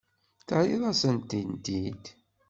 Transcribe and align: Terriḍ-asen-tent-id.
Terriḍ-asen-tent-id. 0.47 2.03